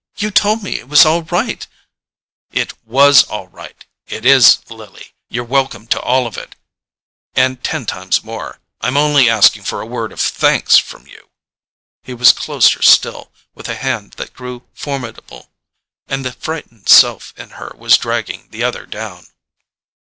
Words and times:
you 0.17 0.31
told 0.31 0.63
me 0.63 0.79
it 0.79 0.89
was 0.89 1.05
all 1.05 1.21
right——" 1.21 1.67
"It 2.51 2.73
WAS 2.87 3.21
all 3.25 3.47
right—it 3.49 4.25
is, 4.25 4.57
Lily: 4.67 5.13
you're 5.29 5.43
welcome 5.43 5.85
to 5.89 6.01
all 6.01 6.25
of 6.25 6.39
it, 6.39 6.55
and 7.35 7.63
ten 7.63 7.85
times 7.85 8.23
more. 8.23 8.59
I'm 8.81 8.97
only 8.97 9.29
asking 9.29 9.61
for 9.61 9.79
a 9.79 9.85
word 9.85 10.11
of 10.11 10.19
thanks 10.19 10.79
from 10.79 11.05
you." 11.05 11.29
He 12.01 12.15
was 12.15 12.31
closer 12.31 12.81
still, 12.81 13.31
with 13.53 13.69
a 13.69 13.75
hand 13.75 14.13
that 14.13 14.33
grew 14.33 14.63
formidable; 14.73 15.51
and 16.07 16.25
the 16.25 16.33
frightened 16.33 16.89
self 16.89 17.31
in 17.37 17.51
her 17.61 17.71
was 17.77 17.95
dragging 17.95 18.47
the 18.49 18.63
other 18.63 18.87
down. 18.87 19.27